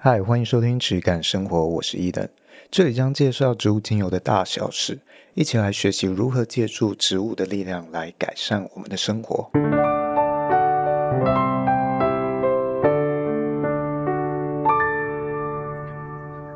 [0.00, 2.28] 嗨，欢迎收听质感生活，我是伊登，
[2.70, 5.00] 这里将介绍植物精油的大小事，
[5.34, 9.50] 一起来学习如何借助植物的力量来改善我们的生活。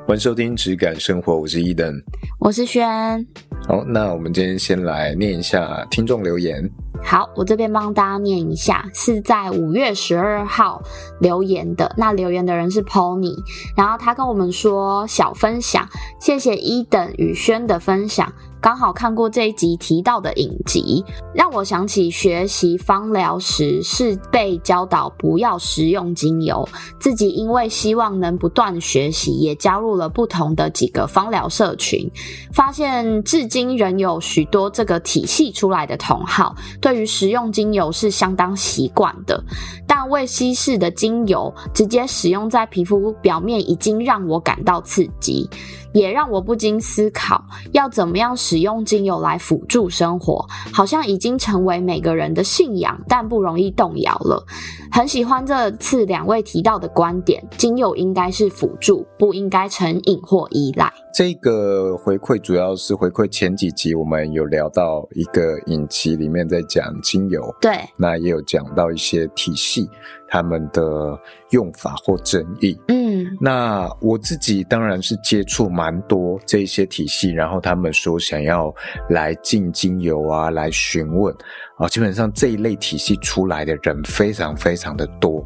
[0.07, 2.01] 欢迎收听质感生活，我是伊登，
[2.39, 3.27] 我是轩。
[3.67, 6.71] 好，那我们今天先来念一下听众留言。
[7.05, 10.83] 好，我这边帮大家念一下，是在五月十二号
[11.21, 11.93] 留言的。
[11.99, 13.37] 那留言的人是 Pony，
[13.77, 15.87] 然后他跟我们说小分享，
[16.21, 18.33] 谢谢一等宇轩的分享。
[18.63, 26.67] 刚好看过这一集提到的影集，让我想起学习芳疗时是被教导不要食用精油，
[27.01, 32.09] 自己因为希望能不断学习，也加入了不同的几个芳疗社群，
[32.53, 39.43] 发现至今仍有许多这个体系出来的同好，对于食用精油是相当习惯的，
[39.89, 45.51] 但未稀释的精油直接使用在皮肤表面，已经让我感到刺激。
[45.93, 54.45] 也让我不禁思考，要怎么样使用精油来辅助生活，好像已经成为每个人的信仰，但不容易动摇了。
[54.91, 60.93] 很喜欢这次两位提到的观点，精油应该是辅助，不应该成瘾或依赖。
[61.15, 69.89] 这个回馈主要是回馈前几集我们有聊到一个影集里面在讲精油，对，那也有讲到一些体系。
[70.33, 71.15] 他们的
[71.51, 78.75] 用法或争议，嗯，那我自己当然是接触蛮多这一些体系，然后他们说想要
[79.11, 81.35] 来进精油啊，来询问。
[81.77, 85.45] 啊，基本上这一类体系出来的人非常非常的多。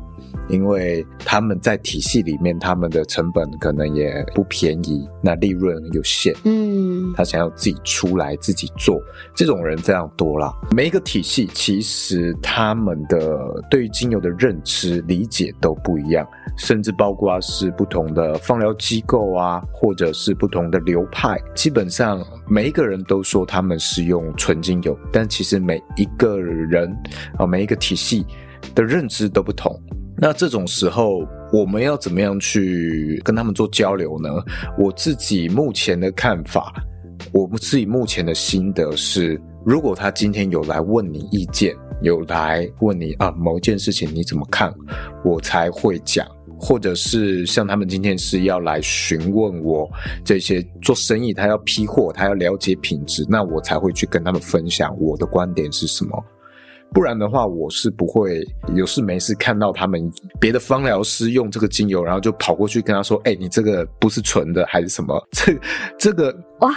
[0.49, 9.01] 因为他们在体系里面，他们的成本可能也不便宜，那利润有限，嗯，他想要自己出来自己做，
[9.35, 10.53] 这种人非常多啦。
[10.75, 13.39] 每一个体系其实他们的
[13.71, 26.97] 对于精油的认知理解都不一样，甚至包括是不同的放疗机构啊，或者是不同的流派，基本上每一个人都说他们是用纯精油，但其实每一个人
[27.37, 28.25] 啊，每一个体系
[28.75, 29.77] 的认知都不同。
[30.19, 34.31] 那这种时候，我们要怎么样去跟他们做交流呢？
[34.79, 36.73] 我自己目前的看法，
[37.33, 44.73] 我自己目前的心得是，如果他今天有来问你意见，有来问你啊某件事情你怎么看，
[45.23, 46.25] 我才会讲；
[46.59, 49.87] 或者是像他们今天是要来询问我
[50.25, 56.25] 这些做生意，他要批货，他要了解品质，那我才会去跟他们分享我的观点是什么。
[56.95, 58.43] 不然的话，我是不会
[58.75, 60.11] 有事没事看到他们
[60.41, 65.59] 别的芳疗师用这个精油，然后就跑过去跟他说：“哎、欸，你这个不是纯的还是什么？” 这
[65.99, 66.73] 这个哇，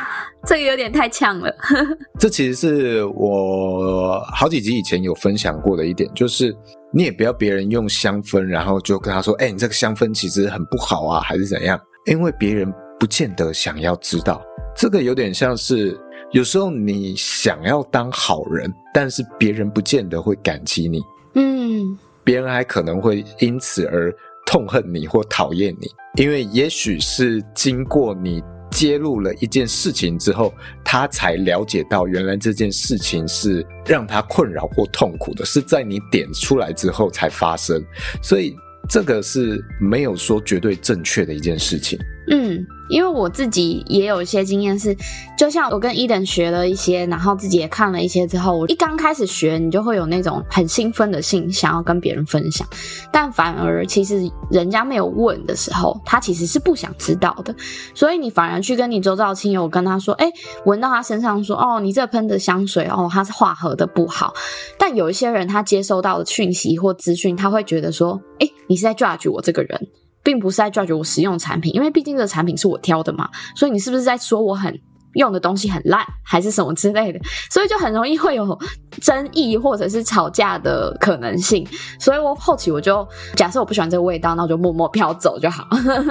[0.45, 1.49] 这个有点太呛了。
[2.19, 6.53] 这其实是我好几集以前有分享过的一点，就是
[6.91, 14.41] 你也不要别人用香氛，然后就跟他说：“哎、欸，你这个香氛其实很不好啊，还是怎样？”因为别人不见得想要知道。
[14.75, 15.97] 这个有点像是。
[16.31, 21.01] 有时候你想要当好人，但是别人不见得会感激你，
[21.33, 24.13] 嗯，别人还可能会因此而
[24.45, 25.87] 痛恨你或讨厌你，
[26.21, 30.53] 因为也许是经过你揭露了一件事情之后，
[30.85, 37.83] 他才了解到原来这件事情是让他困扰或痛苦的，是在你点出来之后才发生，
[38.21, 38.55] 所以
[38.87, 41.97] 这个是没有说绝对正确的一件事情。
[42.31, 44.95] 嗯，因为我自己也有一些经验是，
[45.35, 52.67] 就像我跟伊登学了一些，然后自己也看了一些之后，我一刚开始学，你就会有那种很兴奋的心，想要跟别人分享，
[53.11, 57.55] 但反而其实人家没有问的时候，他其实是不想知道的，
[57.95, 60.31] 所以你反而去跟你周遭亲友跟他说，哎，
[60.65, 64.31] 闻到他身上说，哦，你这喷的香水，哦，它是化合的不好，
[64.77, 69.87] 但有一些人他接收到的讯息或资讯，他会觉得说，哎，你是在 judge 我这个人。
[70.29, 74.79] 并不是在 judge 我使用产品，因为毕竟这个产品是我挑的嘛，所以你是不是在说我很
[75.13, 77.19] 用的东西很烂，还是什么之类的？
[77.49, 78.55] 所以就很容易会有
[79.01, 81.67] 争议或者是吵架的可能性。
[81.99, 85.67] 所以我后期我就假设我不喜欢这个味道，那我就默默飘走就好。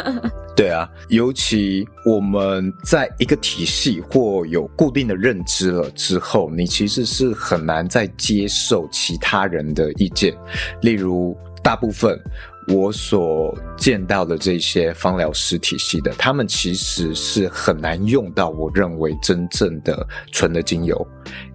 [0.57, 10.37] 对啊，尤其我们在一个体系或有固定的认知了之后，你其实是很难再接受其他人的意见，
[10.83, 12.21] 例如大部分。
[12.69, 21.07] 我所见到的这些芳疗师体系的，他们其实是很难用到我认为真正的纯的精油，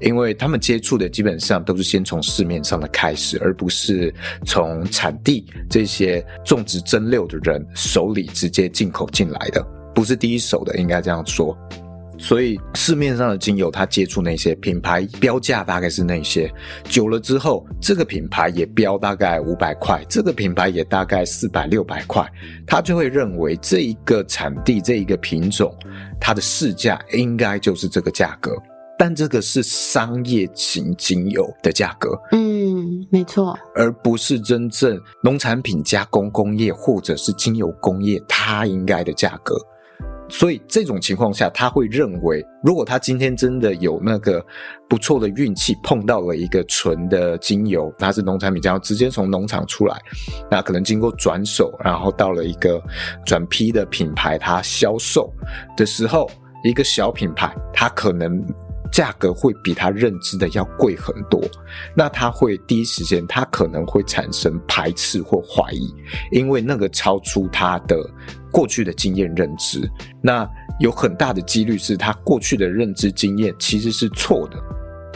[0.01, 4.13] 因为他们接触的基本上都是先从市面上的开始，而不是
[4.45, 9.63] 从产地这些种植蒸馏的人手里直接进口进来的，
[9.93, 11.55] 不是第一手的，应该这样说。
[12.17, 16.51] 所以市面上的精油，它接触那些品牌标价大概是那些，
[16.85, 22.25] 久了之后，这个品牌也标大概五百块，这个品牌也大概四百六百块，
[22.65, 25.75] 他就会认为这一个产地这一个品种，
[26.19, 28.51] 它的市价应该就是这个价格。
[28.95, 39.57] 但这个是商业型精油的价格，嗯，没错，而不是真正农产品加工工业或者是精油工业它应该的价格。
[40.33, 44.43] 所以这种情况下，他会认为，如果他今天真的有那个
[44.89, 49.95] 不错的运气，碰到了一个纯的精油，它是农产品，然后直接从农场出来，
[50.49, 52.81] 那可能经过转手，然后到了一个
[53.23, 55.31] 转批的品牌，它销售
[55.77, 56.27] 的时候，
[56.63, 58.43] 一个小品牌，它可能。
[58.93, 61.41] 价格会比他认知的要贵很多，
[61.97, 65.91] 那他会第一时间，他可能会产生排斥或怀疑，
[66.31, 67.97] 因为那个超出他的
[68.51, 69.89] 过去的经验认知。
[70.21, 70.47] 那
[70.79, 74.57] 有很大的几率是他过去的认知经验其实是错的，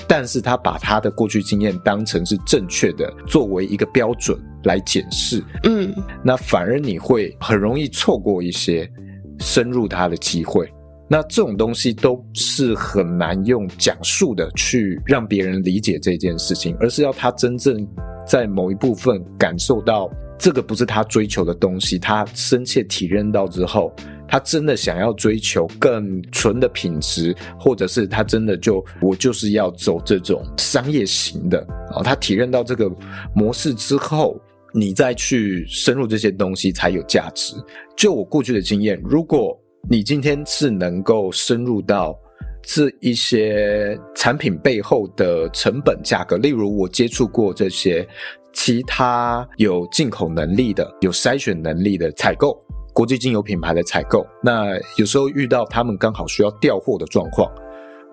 [0.07, 5.43] 但是他把他的过去经验当成是正确的，作为一个标准来检视。
[5.65, 8.91] 嗯，那反而你会很容易错过一些
[9.39, 10.67] 深入他的机会。
[11.09, 17.87] 那这种东西都是很难用讲述的去让别人理解这件事情，而是要他真正
[18.25, 23.93] 在某一部分感受到这个不是他追求的东西，他深切体认到之后，
[24.27, 32.91] 他真的想要追求更纯的品质，或者是他真的就我就是要走这种商业型的啊，他体认到这个
[33.33, 34.37] 模式之后，
[34.73, 37.55] 你再去深入这些东西才有价值。
[37.95, 39.57] 就我过去的经验，如果
[39.89, 42.17] 你今天是能够深入到
[42.61, 48.05] 这一些产品背后的成本价格，例如我接触过这些
[48.51, 52.61] 其他有进口能力的、有筛选能力的采购
[52.93, 57.49] 国际精油品牌的采购，那有时候遇到他们刚好需要调货的状况，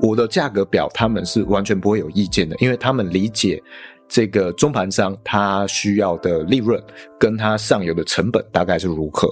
[0.01, 3.61] 我的价格表他们是完全不会有意见的，因为他们理解
[4.07, 6.81] 这个中盘商他需要的利润
[7.19, 9.29] 跟他上游的成本大概是如何，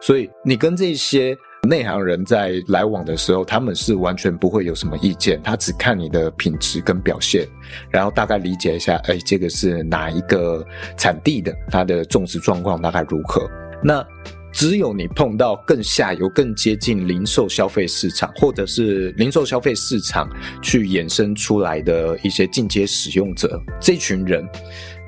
[0.00, 1.36] 所以你跟这些。
[1.66, 7.46] 内行人在来往的时候，他们是完全不会有什么意见，他只看你的品质跟表现，
[7.90, 10.64] 然后大概理解一下，哎，这个是哪一个
[10.96, 13.48] 产地的，它的种植状况大概如何。
[13.82, 14.06] 那
[14.52, 20.30] 只有你碰到更下游、更接近零售消费市场，或者是零售消费市场
[20.62, 24.48] 去衍生出来的一些进阶使用者，这群人。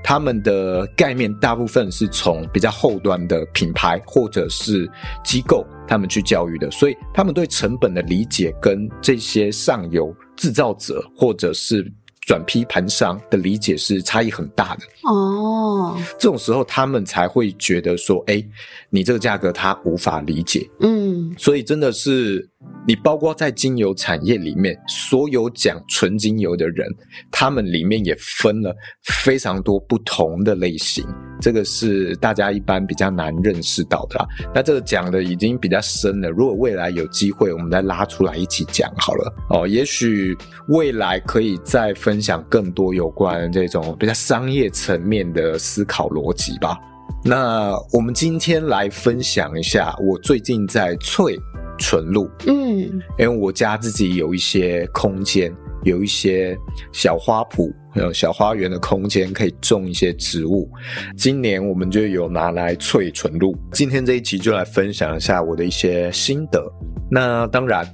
[0.08, 4.90] 他们的概念大部分是从比较后端的品牌或者是
[5.22, 11.86] 机构，他们去教育的，所以他们对成本的理解跟这些上游制造者或者是
[12.28, 14.82] 转批盘商的理解是差异很大的。
[15.10, 18.44] 哦，这种时候他们才会觉得说，哎，
[18.90, 20.68] 你这个价格他无法理解。
[20.80, 22.46] 嗯，所以真的是。
[22.86, 26.88] 你包括在精油产业里面，所有讲纯精油的人，
[27.30, 28.74] 他们里面也分了
[29.04, 31.06] 非常多不同的类型，
[31.40, 34.26] 这个是大家一般比较难认识到的啦。
[34.52, 39.68] 那这个讲的已经比较深了，如果未来有机会，我们再拉出来一起讲好了哦。
[39.68, 40.36] 也许
[40.68, 46.76] 未来可以再分享更多有关这种比较商业层面的思考逻辑吧。
[47.24, 51.38] 那我们今天来分享一下，我最近在萃。
[51.80, 55.54] 纯露，嗯，因为我家自己有一些空间，
[55.84, 56.58] 有一些
[56.90, 60.68] 小花圃，有小花园的空间，可以种一些植物。
[61.16, 63.56] 今年我们就有拿来萃纯露。
[63.70, 66.60] 今天这一期就来分享一下我的一些心得。
[67.08, 67.88] 那当然，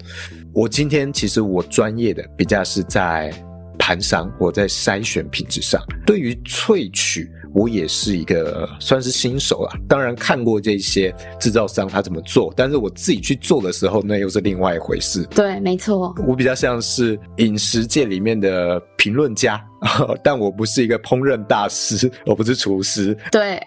[0.54, 3.30] 我今天其实我专业的比较是在
[3.84, 7.30] 盘商，我在筛选品质上，对于萃取。
[7.52, 15.22] 我也是一个算是新手啊，当然看过这些制造商他怎么做，但是我自己去做的时候，那又是另外一回事。
[15.26, 19.64] 对，没错，我比较像是饮食界里面的评论家，
[20.20, 23.16] 但我不是一个烹饪大师， 我不是厨师。
[23.30, 23.62] 对，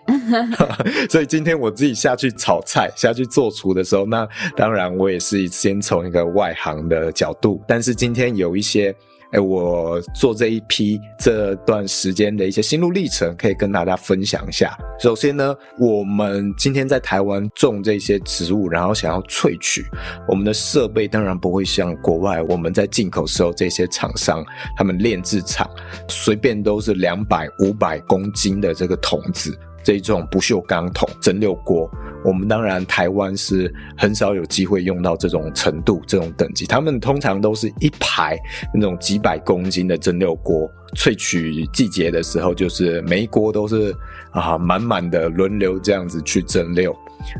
[1.09, 8.93] 所以今天我自己下去炒菜、下去做厨的时候，那当然我也是先从一个外行的角度，但是今天有一些。
[9.31, 14.77] 哎，我做这一批这段时间的一些心路历程，可以跟大家分享一下。
[14.99, 19.85] 首先呢，我们今天在台湾种这些植物，然后想要萃取，
[20.27, 24.43] 我们的设备当然不会像国外我们在进口时候这些厂商，
[24.77, 25.69] 他们炼制厂
[26.07, 29.57] 随便都是两百、五百公斤的这个桶子。
[29.93, 31.89] 这种不锈钢桶蒸馏锅，
[32.25, 36.65] 我们当然台湾是很少有机会用到这种程度、这种等级。
[36.65, 38.37] 他们通常都是一排
[38.73, 43.95] 那种几百公斤的蒸馏锅，萃取季节的时候，就是每一锅都是
[44.31, 46.93] 啊满满的轮流这样子去蒸馏。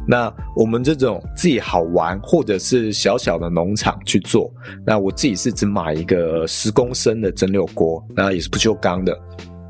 [0.07, 4.51] 那我们这种自己好玩或者是小小的农场去做，
[4.85, 9.17] 那我自己是只买一个十公升的蒸馏锅，那也是不锈钢的。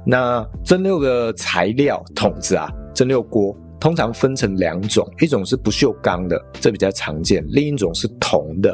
[0.09, 8.73] 那蒸馏的材料桶子啊，蒸馏锅通常分成两种，一种是不锈钢的，这比较常见；另一种是铜的。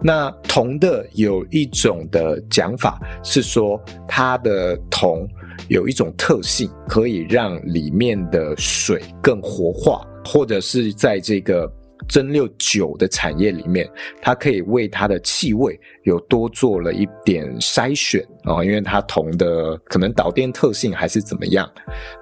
[0.00, 5.26] 那铜的有一种的讲法是说，它的铜
[5.68, 11.68] 有一种特性，可以让里面的水更活化，或者是在这个
[12.08, 13.88] 蒸馏酒的产业里面，
[14.20, 21.70] 它可以为它的气味有多做了一点筛选啊，因为它铜的可能导电特性还是怎么样。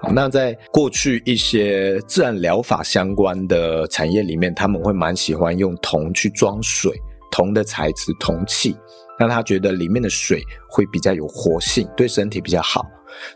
[0.01, 6.91] 好那在过去一些自然疗法相关的产业里面，他们会蛮喜欢用铜去装水。
[7.35, 8.75] 铜的材质，铜器，
[9.17, 12.85] 让他觉得里面的水会比较有活性，对身体比较好。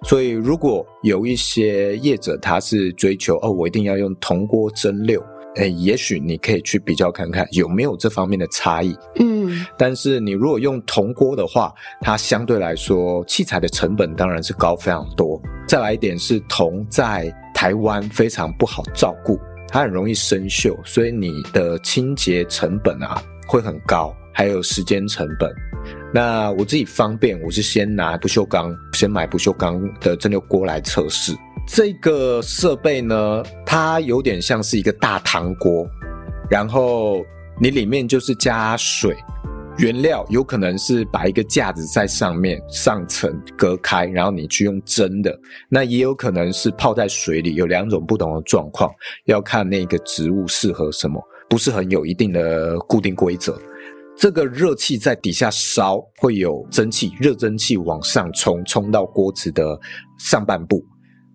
[0.03, 5.19] 所以，如果有一些业者他是追求哦，我一定要用铜锅蒸馏，
[5.57, 8.95] 哎，也许你可以去比较看看有没有这方面的差异。
[9.19, 15.41] 嗯，但是你如果用铜锅的话，它相对来说器材的成本当然是高非常多。
[15.67, 23.21] 再来一点是铜在台湾非常不好照顾，它很容易生锈，所以你的清洁成本啊。
[23.49, 25.49] 会很高，还有时间成本。
[26.13, 31.33] 那我自己方便，我是先拿不锈钢，先买不锈钢的蒸馏锅来测试。
[31.67, 35.85] 这个设备呢，它有点像是一个大汤锅，
[36.49, 37.23] 然后
[37.61, 39.15] 你里面就是加水，
[39.77, 45.37] 原料有可能是把一个架子在上面，上层隔开，然后你去用蒸的。
[45.67, 48.89] 那也有可能是泡在水里，有两种不同的状况，
[49.25, 51.21] 要看那个植物适合什么。
[51.49, 53.57] 不是很有一定的固定规则，
[54.17, 59.77] 这个热气在底下烧，会有蒸汽，热蒸汽往上冲，冲到锅子的
[60.17, 60.83] 上半部。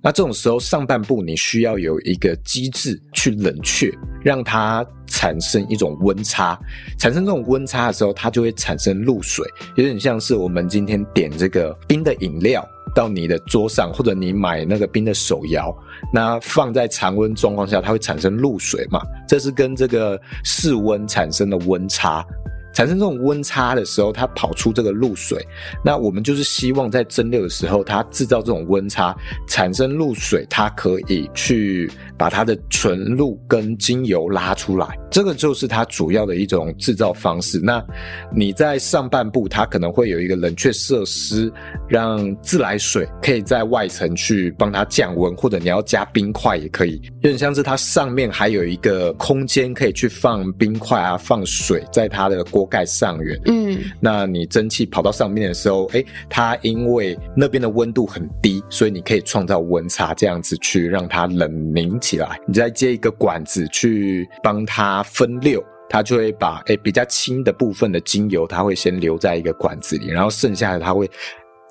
[0.03, 3.93] 那这种时候，上半部你需要有一个机制去冷却，
[4.23, 6.59] 让它产生一种温差。
[6.99, 12.67] 产生这种温差的时候，它就会产生露水，有点像是我们今天点这个冰的饮料
[12.97, 15.73] 到你的桌上，或者你买那个冰的手摇，
[16.13, 19.01] 那放在常温状况下，它会产生露水嘛？
[19.29, 22.27] 这是跟这个室温产生的温差。
[22.73, 25.47] 产生这种温差的时候，它跑出这个露水。
[25.85, 31.91] 那我们就是希望在蒸馏的时候，它制造这种温差，产生露水，它可以去
[32.23, 34.97] 把它的纯露跟精油拉出来。
[35.11, 37.61] 这个就是它主要的一种制造方式。
[37.63, 37.85] 那
[38.35, 41.53] 你在上半部，它可能会有一个冷却设施，
[41.89, 47.01] 让自来水可以在外层去帮它降温，或者你要加冰块也可以。
[47.21, 52.63] 有点像是它上面还有一个空间可以去放冰块啊，放水在它的锅。
[52.73, 62.39] 盖上缘，嗯，那你蒸汽跑到上面的时候，哎，它因为那边的温度很低，所以你可以创造温差，这样子去让它冷凝起来。
[62.47, 71.11] 你再接一个管子去帮它分馏，它就会把诶比较轻的部分的精油，它会先留在一个管子里，然后剩下的它会。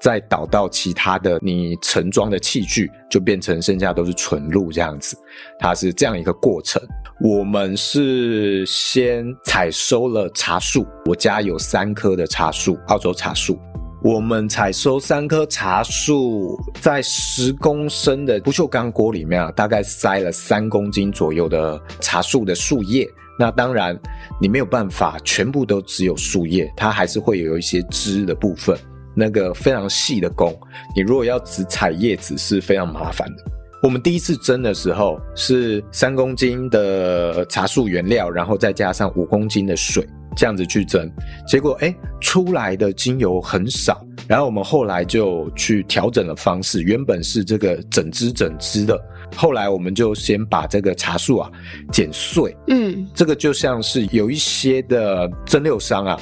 [0.02, 5.16] 再导到其他的你盛装的器具，就变成剩下都是纯露这样子，
[5.60, 6.82] 它是这样一个过程。
[7.24, 13.60] 我们是先采收了茶树，我家有三棵的茶树，澳洲茶树。
[14.04, 23.08] 我们采收三棵茶树，在十公升的不锈钢锅里面啊，大概塞了三公斤左右的茶树的树叶。
[23.38, 23.96] 那当然，
[24.42, 28.76] 你没有办法全部都只有树叶，它还是会有一些枝的部分。
[29.14, 30.52] 那个非常细的工，
[30.96, 33.44] 你如果要只采叶子是非常麻烦的。
[33.84, 41.10] 我们第一次蒸的时候是三公斤的茶树原料，然后再加上五公斤的水，这样子去蒸。
[41.48, 44.06] 结果诶，出来的精油很少。
[44.28, 48.98] 然后我们后来就去调整了方式，原本是这个整枝整枝的，
[49.36, 51.52] 后来我们就先把这个茶树啊
[51.92, 52.56] 剪碎。
[52.68, 56.20] 嗯，这个就像是有一些的蒸馏商啊，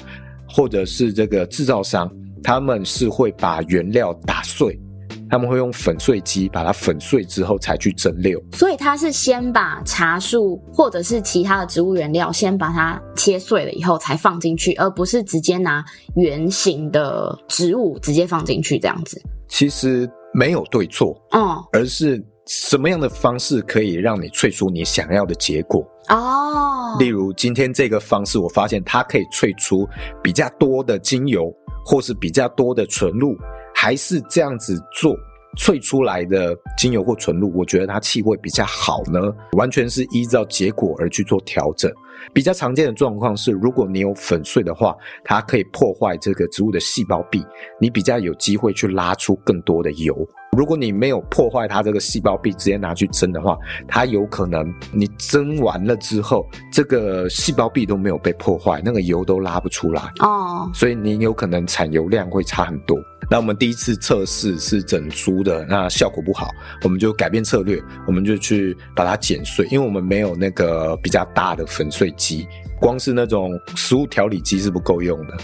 [0.47, 2.09] 或者是这个制造商。
[2.41, 4.79] 他们是会把原料打碎，
[5.29, 8.41] 他们会用粉碎机把它粉碎之后才去蒸馏。
[8.55, 15.83] 所以它是先把茶树或者是其他的植物原料先把它切碎了以后才放进去，而不是直接拿
[16.15, 19.21] 圆形的植物直接放进去这样子。
[19.47, 26.97] 其实没有对错，嗯，而是什么样的方式可以让你萃出你想要的结果哦。
[26.99, 29.87] 例如今天这个方式，我发现它可以萃出
[30.23, 31.53] 比较多的精油。
[31.85, 33.35] 或是比较多的纯露，
[33.81, 35.15] 还是这样子做
[35.57, 39.33] 萃出来的精油或纯露，我觉得它气味比较好呢？
[39.53, 41.89] 完全是依照结果而去做调整。
[42.33, 44.93] 比较常见的状况是，如果你有粉碎的话，
[45.23, 47.41] 它可以破坏这个植物的细胞壁，
[47.79, 50.13] 你比较有机会去拉出更多的油。
[50.57, 53.57] 如果你没有破坏它这个细胞壁，直接拿去蒸的话，
[53.87, 62.99] 它有可能你蒸完了之后，这个细胞壁都没有被破坏，那个油都拉不出来哦，所以你有可能产油量会差很多。
[63.29, 66.49] 那我们第一次测试是整株的，那效果不好，
[66.83, 72.47] 我们就改变策略，我们就去把它剪碎，因为我们没有那个比较大的粉碎机，
[72.79, 75.37] 光是那种食物调理机是不够用的。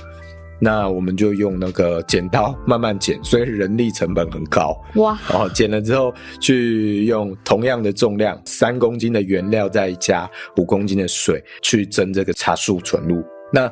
[0.58, 4.82] 那我们就用那个剪刀慢慢剪，所以人力成本很高。
[4.96, 5.20] 哇！
[5.30, 13.22] 然后剪了之后，去用同样的重量，三公斤的原料再加五公斤的水去蒸这个茶树纯露。
[13.52, 13.70] 那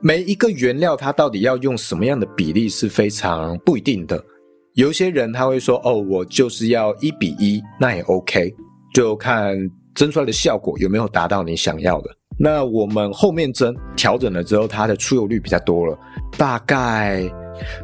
[0.00, 4.22] 每一个原料它到底要用什么样的比例是非常不一定的。
[4.74, 8.54] 有些人他会说：“哦，我就是要一比一，那也 OK，
[8.94, 9.56] 就看
[9.92, 15.98] 蒸出来的效果有没有达到你想要的。”那我们后面蒸调整了之后，它的出油率比较多了，
[16.36, 17.28] 大概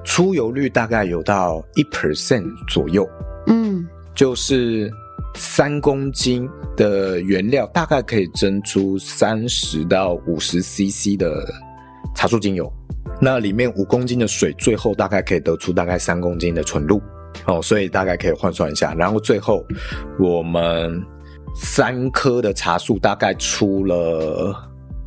[0.04, 3.04] 出油率大概有到一 percent 左右。
[3.49, 4.88] 嗯，就是
[5.35, 11.44] 三公斤的原料大概可以蒸出三十到五十 CC 的。
[12.15, 12.73] 茶树精油，
[13.21, 17.01] 那里面五公斤的水，最后大概可以得出大概三公斤的纯露，
[17.47, 18.95] 哦，所以大概可以换算一下。
[18.95, 19.65] 然后最后
[20.19, 21.03] 我们
[21.55, 24.55] 三颗的茶树大概出了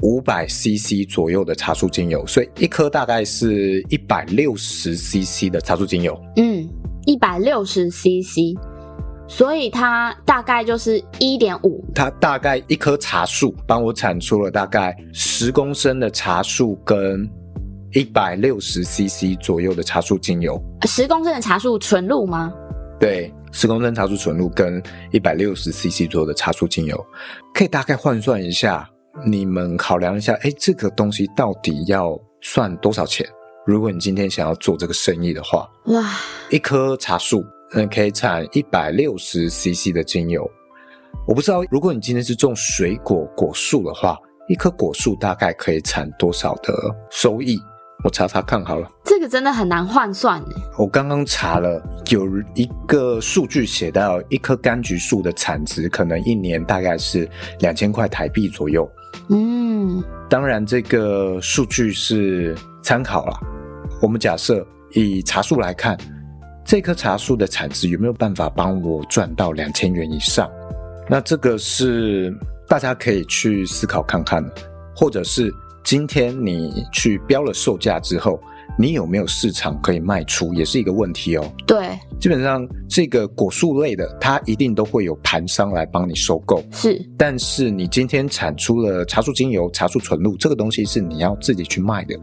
[0.04, 6.20] 五百 CC 左右的茶树精油，所以一颗大概是一百六十 CC 的茶树精油。
[6.36, 6.68] 嗯，
[7.06, 8.56] 一百六十 CC。
[9.27, 17.29] 所以它大概就是一点五，它大概一棵茶树帮我产出了大概十公升的茶树跟
[17.93, 20.62] 一百六十 CC 左右的茶树精油。
[20.88, 22.53] 十公升的茶树纯露吗？
[23.00, 24.81] 对，十公升茶树纯露跟
[25.12, 27.05] 一百六十 CC 左右的茶树精油，
[27.53, 28.89] 可以大概换算一下，
[29.25, 33.27] 你们考量一下，哎，这个东西到底要算多少钱？
[33.65, 36.13] 如果你今天想要做这个生意的话，哇，
[36.50, 37.43] 一棵茶树。
[37.74, 40.50] 嗯，可以产一百六十 CC 的精油。
[41.27, 46.74] 我不知道，如果你今天是种水果果树的话，一棵果树大概可以产多少的
[47.09, 47.59] 收益？
[48.03, 48.88] 我查查看好了。
[49.03, 50.41] 这个真的很难换算。
[50.77, 58.89] 我刚刚查了，有一个数据写到，一棵柑橘树的产值可能一年大概是两千块台币左右。
[59.29, 63.37] 嗯，当然这个数据是参考了。
[64.01, 65.98] 我们假设以茶树来看。
[66.68, 70.51] 这棵茶树的产值有没有办法帮我赚到两千元以上？
[71.10, 74.44] 那这个是大家可以去思考看看，
[74.94, 75.50] 或者是
[75.82, 78.38] 今天你去标了售价之后，
[78.77, 81.53] 你有没有市场可以卖出，也是一个问题哦。
[81.66, 86.62] 对，基本上这个果树类的，它一定都会有盘商来帮你收购。
[86.74, 92.14] 是，但是你今天产出了茶树精油、茶树纯露，这个东西是你要自己去卖的，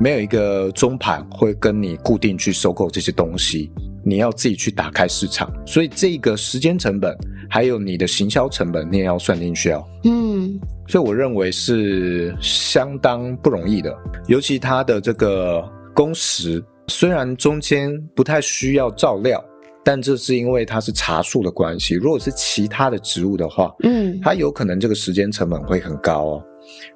[0.00, 3.70] 没有一个中盘会跟你固定去收购这些东西。
[4.04, 7.16] 你要自己去打开市场，所以这个时间成本
[7.48, 9.84] 还有你的行销成本，你也要算进去哦。
[10.02, 19.40] 嗯，所以我认为是相当不容易的，尤其它的这个工时，虽然中间不太需要照料，
[19.84, 21.94] 但这是因为它是茶树的关系。
[21.94, 26.44] 如果是其他的植物的话，嗯，它有可能这个时间成本会很高哦。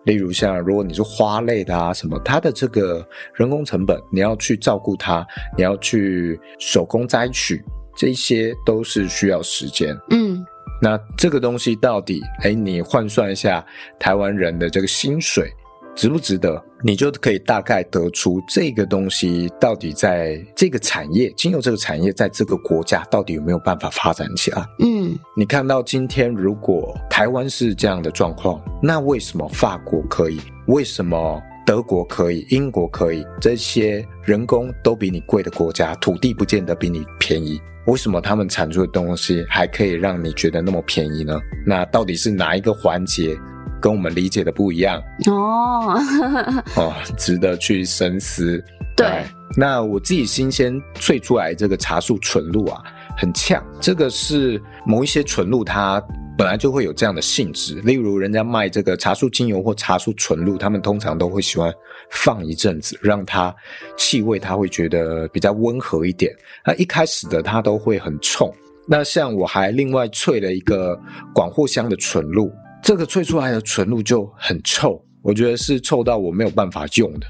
[0.04, 5.26] 例如像如果你是花类的啊什么，它的这个人工成本，你要去照顾它，
[5.56, 7.64] 你要去手工摘取，
[7.96, 9.96] 这些都是需要时间。
[10.10, 10.44] 嗯，
[10.80, 13.64] 那这个东西到底，哎，你换算一下
[13.98, 15.50] 台湾人的这个薪水。
[15.96, 16.62] 值不值得？
[16.84, 24.62] 你就可以大概得出这个东西到底在这个产业，精油这个产业在这个国家到底有没有办法发展起来？
[24.80, 30.38] 嗯，你看到今天如果台湾是这样的状况，那为什么法国可以？
[30.66, 32.46] 为什么德国可以？
[32.50, 33.24] 英国可以？
[33.40, 41.40] 这些人工都比你贵的国家，土地不见得比你便宜，为什么他们产出的东西还可以让你觉得那么便宜呢？
[41.66, 43.34] 那到底是哪一个环节？
[43.80, 46.00] 跟我们理解的不一样哦，
[46.76, 48.62] 哦，值得去深思。
[48.96, 49.24] 对，
[49.56, 52.82] 那我自己新鲜萃出来这个茶树纯露啊，
[53.16, 53.62] 很呛。
[53.80, 56.02] 这个是某一些纯露，它
[56.38, 57.74] 本来就会有这样的性质。
[57.82, 61.70] 例如，人家卖这个茶树精油或茶树纯露，他们通常都会喜欢
[62.10, 63.54] 放一阵子，让它
[63.98, 66.34] 气味它会觉得比较温和一点。
[66.64, 68.50] 那一开始的它都会很冲。
[68.88, 70.98] 那像我还另外萃了一个
[71.34, 72.50] 广藿香的纯露。
[72.86, 77.26] 这个萃出来的纯露就很臭，我觉得是臭到我没有办法用的。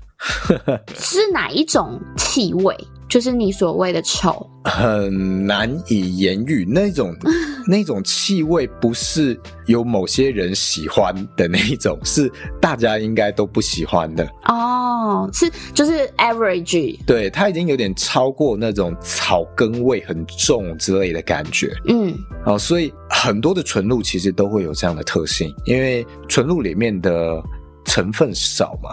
[0.95, 2.77] 是哪一种气味？
[3.09, 6.67] 就是你所谓的臭，很难以言喻。
[6.69, 7.15] 那种
[7.67, 14.29] 那种气味不是有某些人喜欢的那一种，是大家应该都不喜欢的。
[14.49, 21.73] 哦，哦，是就是 average，对，它已经有点超过那种草根味很重之类的感觉。
[21.87, 22.13] 嗯，
[22.45, 27.41] 哦，所以很多的纯露其实都会有这样的特性，因为纯露里面的
[27.85, 28.91] 成分少嘛，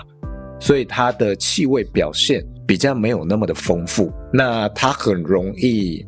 [0.60, 6.06] 所以它的气味表现比较没有那么的丰富，那它很容易。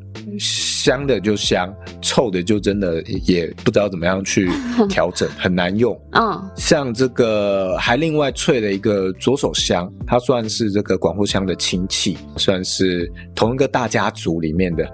[0.85, 4.47] 香的就香，臭的就真的也不知道怎么样去
[4.87, 5.99] 调整，很难用。
[6.11, 14.87] 嗯，像这个还另外萃了一个左手香，它算是这个广藿香的亲戚，算是同一个大家族里面的。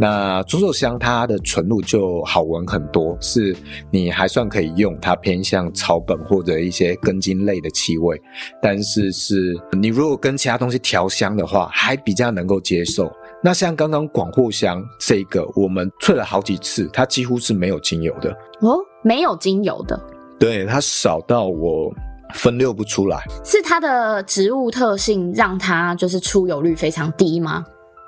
[0.00, 3.54] 那左手香它的纯露就好闻很多，是
[3.90, 8.20] 你还算可以用，它偏向草本或者一些根茎类的气味。
[8.62, 13.12] 但是是你如果跟其他东西调香的话，还比较能够接受。
[13.42, 19.98] 那像刚刚广藿香这个，我们萃了好几次，它几乎是没有精油的哦，没有精油的，
[20.40, 21.92] 对，它少到我
[22.34, 23.24] 分六不出来。
[23.44, 27.64] 是它的植物特性让它就是出油率非常低吗？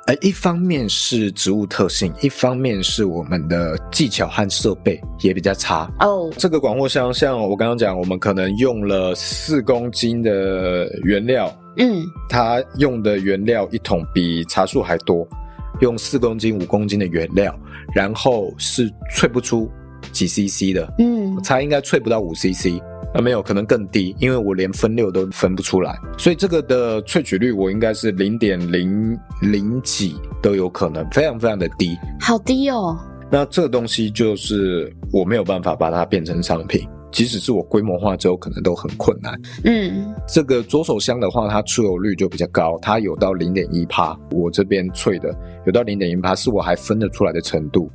[0.06, 6.28] 哎，一方面是植物特性，一方面是我们的技巧和设备也比较差哦。
[6.36, 11.54] 这个广藿香，像我刚刚讲，我们可能用了四公斤的原料。
[11.76, 15.26] 嗯，它用的原料一桶比茶树还多，
[15.80, 17.54] 用四公斤、五公斤的原料，
[17.94, 19.70] 然后是萃不出
[20.12, 20.92] 几 CC 的。
[20.98, 22.80] 嗯，我猜应该萃不到五 CC，
[23.14, 32.98] 啊没有，可能更低，因为我连分六都分不出来，所以这个的萃取率我应该是零点零零几都有可能，非常非常的低，好低哦。
[33.30, 36.84] 那这个东西就是我没有办法把它变成商品。
[37.10, 39.40] 即使是我规模化之后，可能都很困难。
[39.64, 44.18] 嗯，这个左手香的话，它出油率就比较高，它有到零点一帕。
[44.30, 45.34] 我这边萃的
[45.66, 47.90] 有到零点一帕，是我还分得出来的程度。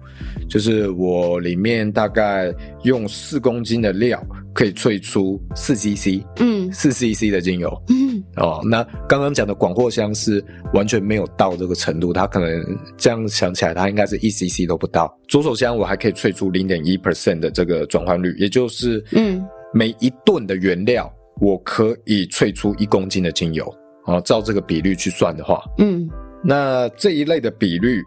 [0.50, 2.54] 就是我里面大概
[2.86, 10.44] 用四公斤的料，可以萃出四 CC，嗯，四 CC 的精油，嗯，哦，那刚刚讲的广藿香是
[10.74, 12.64] 完全没有到这个程度，它可能
[12.96, 15.14] 这样想起来，它应该是一 CC 都不到。
[15.28, 19.44] 左手香我还可以萃出零点一 percent 的这个转换率，也就是，嗯，
[19.74, 23.66] 每一吨的原料我可以萃出一公斤的精油，
[24.06, 26.08] 哦，照这个比率去算的话，嗯，
[26.44, 28.04] 那这一类的比率。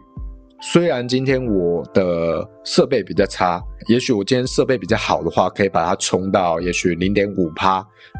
[0.61, 7.77] 虽然今天我的设备比较差，也许我今天设备比较好的话，可以把它冲到也许零点五趴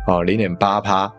[0.07, 1.11] 啊，零点八趴，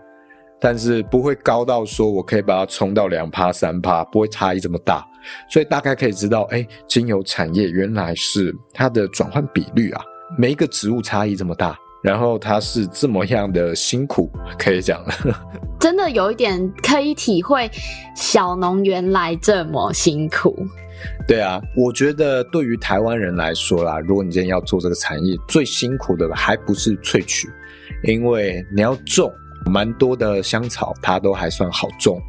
[0.59, 5.07] 但是不会高到说我可以把它冲到两趴三趴，不会差异这么大。
[5.51, 10.03] 所以大概可以知道，哎，精油产业原来是它的转换比率啊，
[10.39, 15.05] 每一个植物差异这么大，然后它是这么样的辛苦，可以讲。
[15.79, 17.71] 真的有一点可以体会，
[18.15, 20.57] 小农原来这么辛苦。
[21.27, 27.49] 对啊，我觉得对于台湾人来说啦，如果你今天要做这个产业，最辛苦的还不是萃取，
[28.05, 29.33] 因为你要种，
[29.65, 32.21] 蛮多的香草它都还算好种。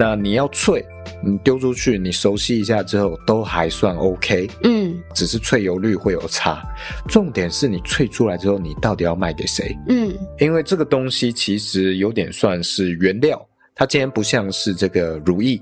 [0.00, 0.82] 那你要萃，
[1.22, 4.48] 你丢出去，你熟悉一下之后，都还算 OK。
[4.64, 6.62] 嗯，只是萃油率会有差。
[7.06, 9.76] 重点是你萃出来之后，你到底要卖给谁？
[9.90, 15.60] 嗯，因为这个东西其实有点算是原料，它今天不像是这个如意。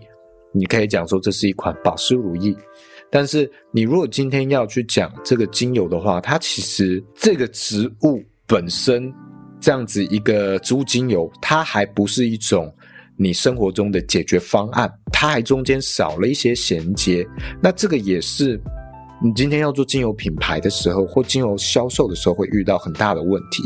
[0.53, 2.57] 你可以讲说这是一款保湿如意，
[3.11, 9.13] 但是你如果今天要去讲这个精油的话，它其实这个植物本身
[9.59, 12.73] 这样子一个植物精油，它还不是一种
[13.19, 17.27] 你生活中的解决方案，它还中间少了一些衔接。
[17.61, 18.61] 那这个也是
[19.21, 23.65] 你今天要做精油品牌的时候，或精油销售的时候会遇到很大的问题。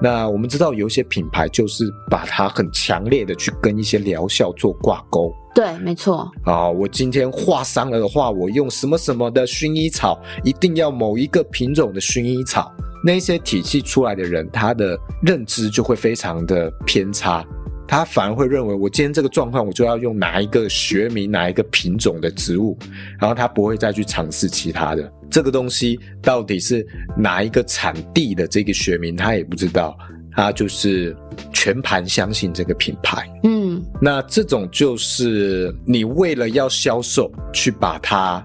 [0.00, 5.30] 那我们知道有一些品牌就是把它很强烈的去跟一些疗效做挂钩。
[5.54, 6.68] 对，没错啊！
[6.68, 12.72] 我今天划伤了的话，我用什么什么的薰衣草，一定要某一个品种的薰衣草。
[13.04, 17.44] 那些体系出来的人，他的认知就会非常的偏差，
[17.86, 22.76] 他反而会认为，我今天这个状况，我就要用哪一个学名、哪一个品种的植物，
[23.18, 25.12] 然后他不会再去尝试其他的。
[25.30, 29.96] 这个东西到底是哪一个产地的这个学名，他也不知道。
[30.36, 31.16] 他就是
[31.52, 38.44] 全盘相信这个品牌，嗯，那这种就是你为了要销售，去把它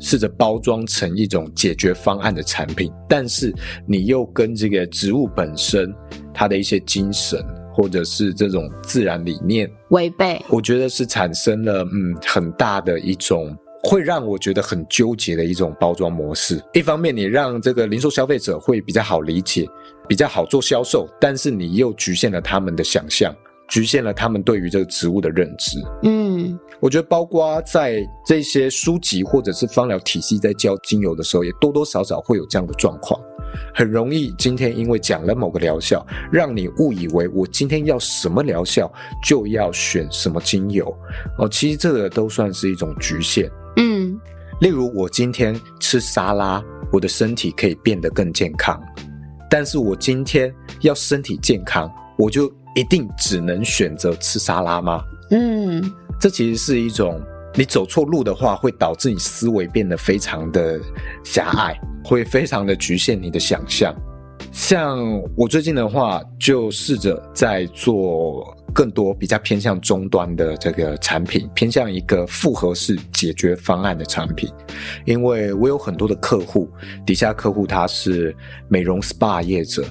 [0.00, 3.54] 试着包装成一种解决方案的产品，但是
[3.86, 5.94] 你又跟这个植物本身
[6.32, 7.38] 它的一些精神
[7.76, 13.56] 或者是这种自然理念违背，我觉得是产生了嗯很大的一种。
[13.82, 16.60] 会让我觉得很纠结的一种包装模式。
[16.72, 19.64] 一方面，你让这个零售消费者会比较好理解，
[20.08, 23.32] 比较好做销售，但是你又局限了他们的想象，
[23.68, 25.78] 局限了他们对于这个植物的认知。
[26.02, 33.20] 嗯，我觉得包括在这些书籍或者是芳疗体系在教精油的时候，也多多少少会有这样的状况。
[33.74, 40.94] 很容易今天因为讲了某个疗效，让你误以为我今天要什么疗效就要选什么精油
[41.38, 41.48] 哦。
[41.48, 43.50] 其实这个都算是一种局限。
[43.76, 44.18] 嗯，
[44.60, 48.80] 例如我今天吃沙拉，我的身体可以变得更健康，
[49.50, 55.02] 但是我今天要身体健康，我就一定只能选择吃沙拉吗？
[55.30, 55.82] 嗯，
[56.20, 57.20] 这其实是一种。
[57.58, 60.78] 你走错路的话，会导致你思维变得非常的
[61.24, 63.94] 狭隘，会非常的局限你的想象。
[64.52, 64.98] 像
[65.34, 74.50] 我最近的话，就试着在做更多比较偏向终端的这个产品，偏向一个复合式解决方案的产品。
[75.06, 76.68] 因为我有很多的客户，
[77.06, 78.36] 底下客户他是
[78.68, 79.82] 美容 SPA 业者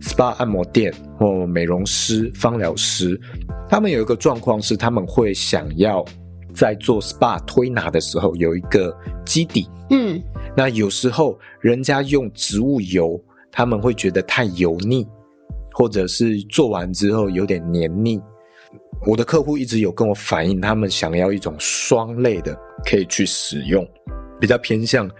[0.00, 3.20] ，SPA 按摩店或美容师、芳疗师，
[3.68, 6.04] 他们有一个状况是，他们会想要。
[6.54, 9.68] 在做 SPA 推拿的时候，有一个基底。
[9.90, 10.22] 嗯，
[10.56, 13.20] 那有时候人家用植物油，
[13.52, 15.06] 他们会觉得太油腻，
[15.72, 18.20] 或者是做完之后有点黏腻。
[19.06, 22.56] 我的客户一直有跟我反映，他们想要一种霜类的，
[22.88, 23.86] 可以去使用，
[24.40, 25.10] 比较偏向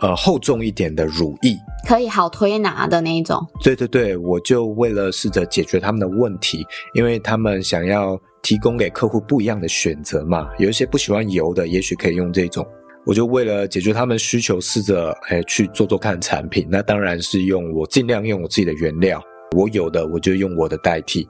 [0.00, 3.46] 呃厚重一点的乳液，可以好推拿的那一种。
[3.62, 8.18] 对对对，我就为了试着解决他们的问题，因为他们想要。
[8.42, 12.66] 提供给客户不一样的选择嘛，有一些不喜欢油的，也许可以用这种。
[13.06, 16.66] 我就为了解决他们需求，试着哎去做做看产品。
[16.70, 19.22] 那当然是用我尽量用我自己的原料，
[19.56, 21.26] 我有的我就用我的代替。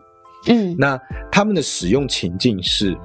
[0.49, 0.99] 嗯，那
[1.31, 2.97] 他们的使用情境是，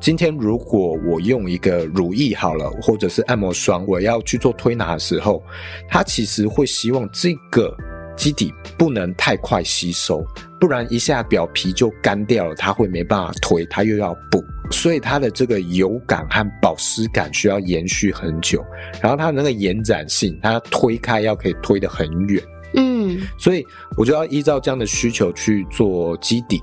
[0.00, 5.42] 今天如果我用一个乳液好了，或者是按摩霜，我要去做推拿的时候，
[5.88, 7.72] 他其实会希望这个。
[8.18, 10.26] 基底不能太快吸收，
[10.58, 18.62] 不然一下表皮就干掉了，它会没办法推，它又要补，所以它的这个油感和保湿感需要延续很久，
[19.00, 22.42] 然后它的那个延展性，它推开要可以推得很远，
[22.74, 23.64] 嗯，所以
[23.96, 26.60] 我就要依照这样的需求去做基底，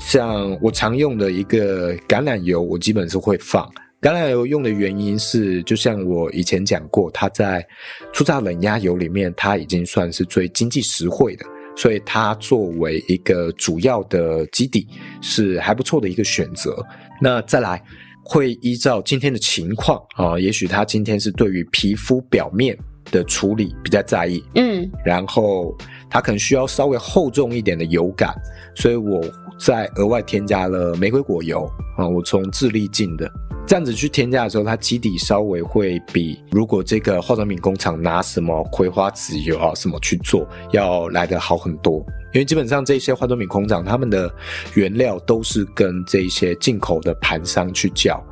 [0.00, 3.70] 像我常用的一个橄榄油，我基本是会放。
[4.00, 7.66] 橄榄油用的原因是，就像我以前讲过，它在
[8.12, 14.86] 初榨冷压油里面，它已经算是最经济实惠的，所以它作为一个主要的基底
[15.20, 16.76] 是还不错的一个选择。
[17.20, 17.82] 那再来
[18.22, 22.76] 会依照今天的情况啊，也许他今天是对于皮肤表面
[23.10, 25.76] 的处理比较在意，嗯，然后
[26.10, 28.34] 它可能需要稍微厚重一点的油感，
[28.74, 29.20] 所以我
[29.58, 33.30] 再额外添加了玫瑰果油啊，我从智利进的。
[33.66, 41.96] 这样子去添加的时候，它基底稍微会比如果这个化妆品工厂拿什么葵花籽油啊什么去做，要来得好很多。
[42.32, 44.32] 因为基本上这些化妆品工厂，他们的
[44.74, 48.22] 原料都是跟这些进口的盘商去叫。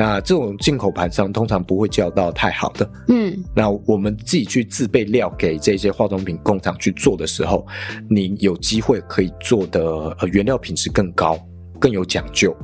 [0.00, 2.90] 那这种进口盘商通常不会叫到太好的。
[3.08, 7.66] 嗯，那我们自己去自备料给这些化妆品工厂去做的时候，
[8.08, 9.82] 你有机会可以做的
[10.18, 11.38] 呃原料品质更高，
[11.78, 12.56] 更有讲究。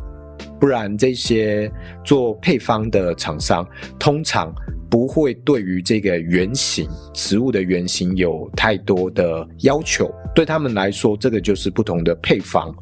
[0.59, 1.71] 不然，这些
[2.03, 3.69] 做配方的厂商
[3.99, 4.51] 通常
[4.89, 10.11] 不会对于这个原型植物的原型有太多的要求。
[10.35, 12.75] 对他们来说，这个就是不同的配方。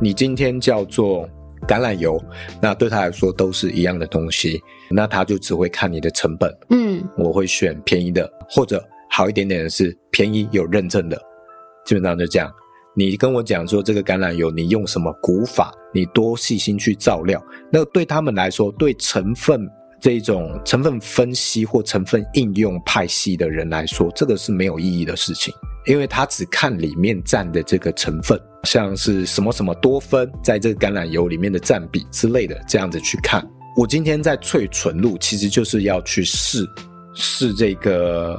[0.00, 1.28] 你今天叫做
[1.66, 2.22] 橄榄油，
[2.60, 4.62] 那对他来说都是一样的东西。
[4.90, 6.54] 那他就只会看你的成本。
[6.70, 11.16] 嗯，我会选便宜的，或者好一点点的是便宜有认证的，
[11.84, 12.52] 基本上就这样。
[12.94, 19.66] 你跟我讲说这个橄榄油你用什么古法，你多细心去照料，那对他们来说，对成分
[20.02, 25.54] 这种成分分析或成分应用派系的人来说，这个是没有意义的事情，
[25.86, 33.48] 因为他只看里面占的这个成分，像是什么什么多酚在这个橄榄油里面的占比之类的，这样子去看。
[33.76, 36.68] 我今天在萃纯露，其实就是要去试
[37.14, 38.38] 试这个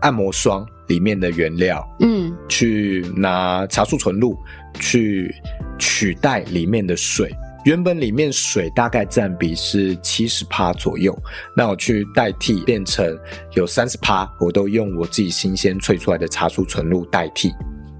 [0.00, 0.66] 按摩霜。
[0.88, 4.36] 里面的原料，嗯，去拿茶树纯露
[4.78, 5.34] 去
[5.78, 11.16] 取代里面的水，原本里面水大概占比是七十趴左右，
[11.56, 13.18] 那我去代替变成
[13.54, 17.52] 有三十趴，我都用我自己新鲜萃出来的茶树纯露代替，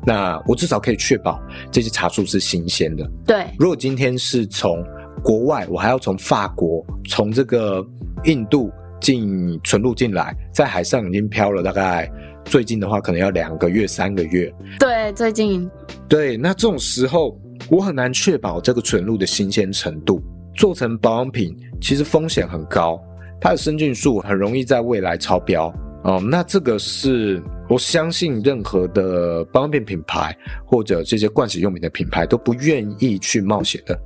[0.07, 3.11] 那我至少可以确保这些茶树是新鲜的。
[3.27, 4.85] 对，如果今天是从
[5.23, 7.83] 国外，我还要从法国、从这个
[8.25, 12.11] 印度进纯露进来，在海上已经漂了大概。
[12.45, 14.53] 最近的话，可能要两个月、三个月。
[14.79, 15.67] 对，最近。
[16.07, 20.23] 对，那这种时候，我很难确保这个纯露的新鲜程度。
[20.57, 23.01] 做成保养品，其实风险很高，
[23.41, 25.67] 它的生菌数很容易在未来超标。
[26.05, 33.99] 哦、那这个是我相信任何的保养品品牌或者这些盥洗用品的品牌都不愿意去冒险的。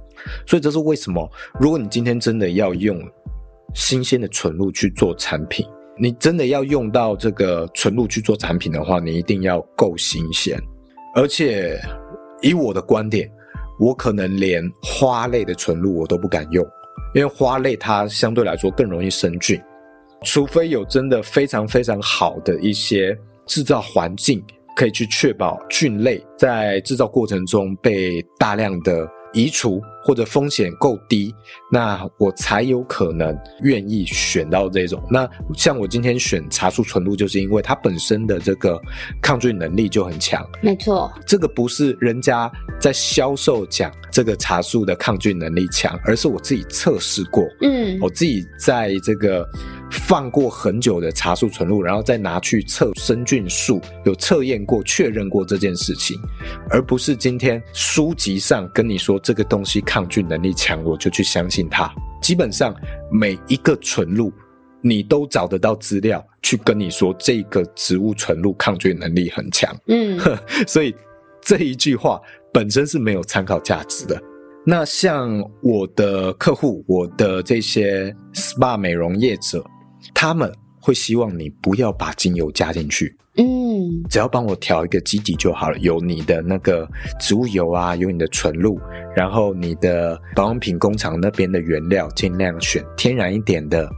[0.47, 1.29] 所以这是为什么？
[1.61, 2.99] 如果你今天真的要用
[3.75, 5.66] 新鲜的纯露去做产品，
[5.99, 10.59] 你真的要用到这个纯露去做产品的话，你一定要够新鲜。
[11.14, 11.79] 而且
[12.40, 13.29] 以我的观点，
[13.79, 16.67] 我可能连花类的纯露我都不敢用，
[17.14, 19.61] 因为花类它相对来说更容易生菌，
[20.25, 24.45] 除非有真的非常非常好的一些制造环境，
[24.77, 29.09] 可以去确保菌类在制造过程中被大量的。
[29.35, 31.35] 移除或者风险够低，
[31.71, 35.07] 那我才有可能愿意选到这种。
[35.11, 38.81] 那像我今天选茶树纯露，就是因为它本身的这个
[39.21, 40.42] 抗菌能力就很强。
[40.62, 47.44] 没错，这个不是人家在销售讲这个茶树的抗菌能力强，而是我自己测试过。
[47.61, 49.47] 嗯，我自己在这个。
[49.90, 56.14] 放过很久的茶树纯露，然后再拿去测生菌素，有测验过、确认过这件事情，
[56.68, 61.91] 而不是今天书籍上跟你说这个东西抗菌能力强，我就去相信它。
[62.21, 62.75] 基本上
[63.11, 64.31] 每一个纯露，
[64.83, 69.75] 你都找得到资料去跟你说这个植物纯露抗菌能力很强。
[69.87, 70.21] 嗯，
[70.69, 70.95] 所以
[71.41, 72.21] 这一句话
[72.53, 74.21] 本身是没有参考价值的。
[74.67, 79.65] 那像我的客户，我的这些 SPA 美容业者。
[80.15, 83.45] 他们会希望你不要把精油加进去，嗯，
[84.09, 85.79] 只要帮我调一个基底就好了。
[85.79, 86.88] 有你的那个
[87.21, 88.81] 植物油啊，有你的纯露，
[89.14, 93.88] 然后你的保养品工厂那边的原料尽量选天然一点的。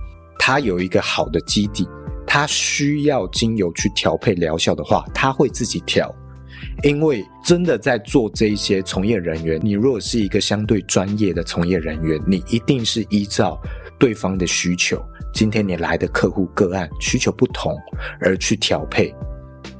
[0.42, 1.86] 它有一个好的基底，
[2.26, 6.10] 它需要精油去调配疗效的话，它会自己调。
[6.82, 13.60] 因为真的在做这一些从业人员，你如果是一个相对专业的从业人员，你一定是依照
[13.98, 14.98] 对方的需求。
[15.32, 17.74] 今天你来的客户个案需求不同
[18.20, 19.14] 而去调配，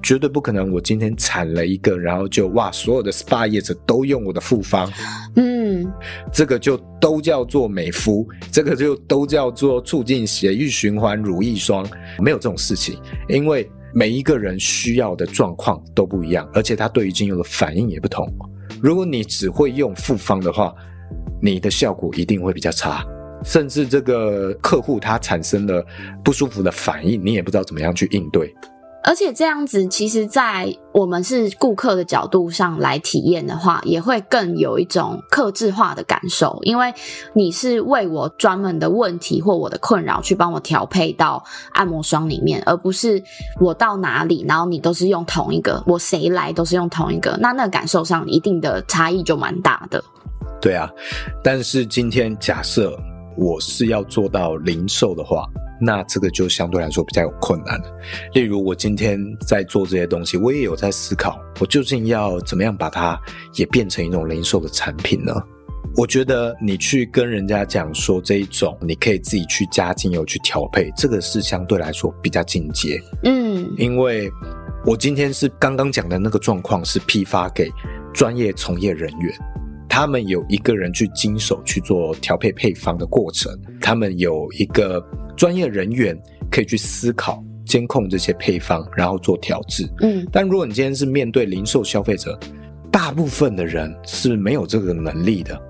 [0.02, 0.72] 绝对不可能。
[0.72, 4.90] 我今天产了一个，然后就哇，所有的 SPA 业者都用我的复方，
[5.36, 5.86] 嗯，
[6.32, 11.86] 这个就都叫做美肤，这个就都叫做促进血液循环乳液霜，
[12.18, 18.26] 没有这种事情，因为每一个人需要的状况都不一样，而且他对于精油的反应也不同。
[18.80, 20.74] 如果你只会用复方的话，
[21.42, 23.04] 你的效果一定会比较差。
[23.44, 25.84] 甚至这个客户他产生了
[26.24, 28.54] 不舒服的反应，你也不知道怎么样去应对。
[29.02, 36.92] 而且这样子，其实，在我们是顾客的角度上来体验的话，也会更有一种克制化的感受，因为
[37.32, 43.22] 你是为我专门的问题或我的困扰去帮我调配到按摩霜里面，而不是
[43.58, 50.04] 我到哪里，然后你都是用同一个，我谁来都是用同一个，那那个感受上一定的差异就蛮大的。
[50.60, 50.90] 对啊，
[51.42, 52.94] 但是今天假设。
[53.36, 55.46] 我是要做到零售的话，
[55.80, 57.80] 那这个就相对来说比较有困难。
[58.34, 63.18] 例如，我今天在做这些东西，我也有在思考，我究竟要怎么样把它
[63.54, 65.32] 也变成一种零售的产品呢？
[65.96, 73.00] 我觉得你去跟人家讲说这一种，你可以自己去加精油去调配，这个是相对来说比较进阶。
[73.24, 74.30] 嗯，因为
[74.86, 77.68] 我今天是刚刚讲的那个状况，是批发给
[78.14, 79.34] 专业从业人员。
[79.90, 85.04] 他们有一个人去经手去做调配配方的过程，他们有一个
[85.36, 86.16] 专业人员
[86.48, 89.84] 可以去思考、监控这些配方，然后做调制。
[90.00, 92.38] 嗯，但如果你今天是面对零售消费者，
[92.88, 95.60] 大部分的人是没有这个能力的。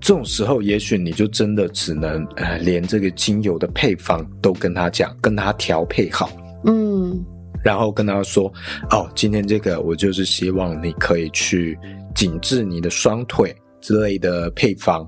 [0.00, 6.28] 这种时候，也许你就真的只能呃，连这个精油的配方都跟他讲，跟他调配好。
[6.64, 7.24] 嗯，
[7.64, 8.52] 然后跟他说
[8.90, 11.78] ：“哦，今天这个我就是希望你可以去。”
[12.16, 15.06] 紧致你的双腿之类的配方，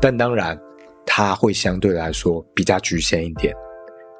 [0.00, 0.58] 但当然
[1.06, 3.54] 它会相对来说比较局限一点。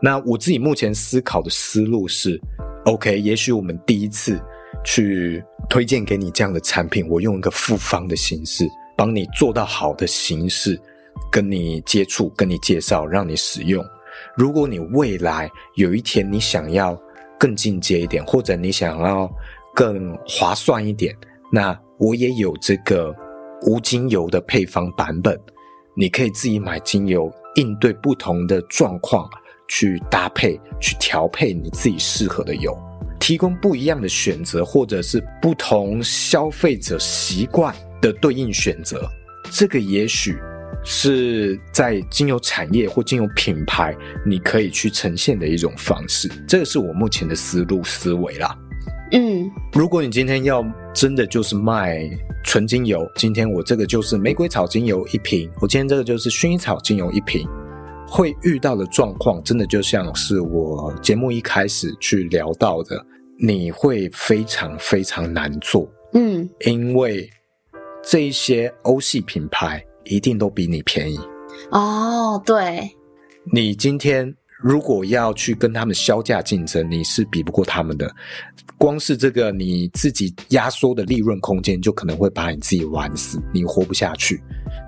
[0.03, 2.41] 那我自己目前思考的思路是
[2.85, 4.41] ，OK，也许我们第一次
[4.85, 10.79] 去推荐给你这样的产品，我用一个复方的形式帮你做到好的形式，
[11.33, 13.85] 跟你接触，跟你介绍，让你使用。
[14.37, 16.99] 如果你未来有一天你想要
[17.39, 19.31] 更进阶一点，或者你想要
[19.75, 21.17] 更划算一点，
[21.53, 23.15] 那我也有这个
[23.67, 25.39] 无精油的配方版本，
[25.95, 29.29] 你可以自己买精油，应对不同的状况
[29.69, 32.75] 去搭配、去调配你自己适合的油，
[33.21, 39.07] 提供不一样的选择，或者是不同消费者习惯的对应选择。
[39.51, 40.39] 这个也许
[40.83, 46.31] 是在精油产业或精油品牌你可以去呈现的一种方式。
[46.49, 48.57] 这个是我目前的思路思维啦。
[49.13, 52.09] 嗯，如果你今天要真的就是卖
[52.45, 57.47] 纯精油，今天我这个就是玫瑰草精油一瓶，我今天这个就是薰衣草精油一瓶，
[58.07, 63.05] 会遇到的状况真的就像是我节目一开始去聊到的，
[63.37, 65.89] 你会非常非常难做。
[66.13, 67.29] 嗯，因为
[68.03, 71.19] 这一些欧系品牌一定都比你便宜。
[71.73, 72.91] 哦，对，
[73.53, 78.11] 你今天如果要去跟他们销价竞争，你是比不过他们的。
[78.79, 84.43] 光是这个你自己压缩的利润空间，就可能会把你自己玩死，你活不下去。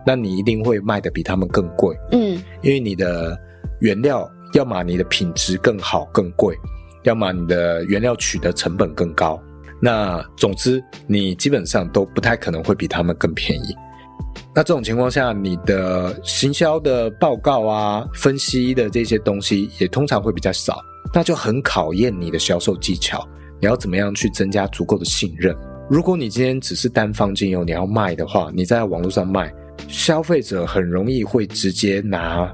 [0.07, 3.39] 那你一定会卖的比他们更贵，嗯，因为你的
[3.81, 6.57] 原料，要么你的品质更好更贵，
[7.03, 9.39] 要么你的原料取得成本更高。
[9.81, 13.75] 那总之，你基本上都不太可能会比他们更便宜。
[14.55, 20.79] 那这种情况下，你的行销的报告啊、分析的这些东西也通常会比较少，
[21.15, 23.27] 那就很考验你的销售技巧。
[23.61, 25.57] 你要怎么样去增加足够的信任？
[25.89, 29.53] 如果你今天只是单方精油，你要卖的话，你在网络上卖，
[29.89, 32.53] 消费者很容易会直接拿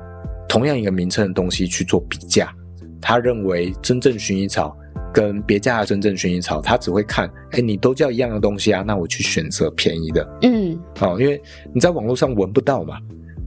[0.48, 2.52] 同样一个名称的东西去做比价。
[3.00, 4.76] 他认为真正薰衣草
[5.14, 10.28] 跟别家的真正薰衣草，他只会看，哎，你都叫一样的东西啊，那我去选择便宜的。
[10.42, 11.40] 嗯，好，因为
[11.72, 12.99] 你在网络上闻不到嘛，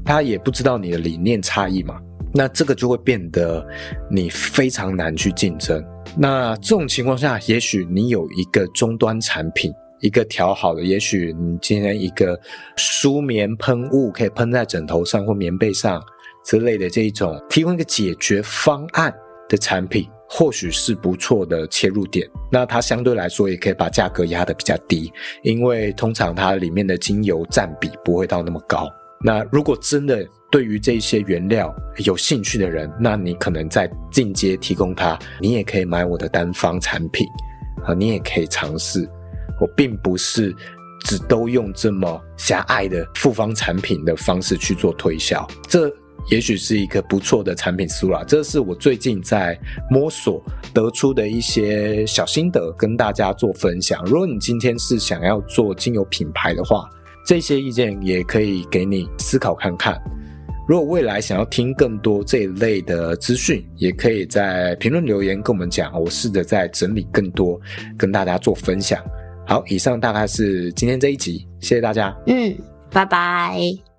[0.06, 2.00] 他也不知道你的理念差异嘛，
[2.34, 3.66] 那这个就会变得
[4.10, 5.84] 你非常难去竞争。
[6.18, 12.40] 那这种情况下，也许你有一个终端产品，一个调好的，也许你今天一个
[12.78, 16.02] 舒眠喷雾可以喷在枕头上或棉被上
[16.46, 19.14] 之类的这一种，提供一个解决方案
[19.50, 22.26] 的产品，或许是不错的切入点。
[22.50, 25.12] 那它相对来说也可以把价格压得比较低，
[25.44, 28.88] 因为通常它里面的精油占比不会到那么高。
[29.24, 31.76] 那如果真的对于这些原料
[32.06, 37.28] 有兴趣的人，那你可能在进阶提供它，你也可以买我的单方产品，
[37.86, 39.08] 啊，你也可以尝试。
[39.60, 40.56] 我并不是
[41.06, 45.88] 只都用这么狭隘的复方产品的方式去做推销，这
[46.30, 48.24] 也许是一个不错的产品思路啦。
[48.28, 49.60] 这是我最近在
[49.90, 50.44] 摸索
[50.74, 54.04] 得出的一些小心得，跟大家做分享。
[54.06, 56.90] 如果你今天是想要做精油品牌的话，
[57.26, 60.00] 这些意见也可以给你思考看看。
[60.68, 67.60] 如果未来想要听更多这一类的资讯，也可以在评论留言跟我们讲，我试着再整理更多，
[67.98, 69.04] 跟大家做分享。
[69.46, 72.16] 好，以上大概是今天这一集，谢谢大家。
[72.28, 72.56] 嗯，
[72.90, 73.91] 拜拜。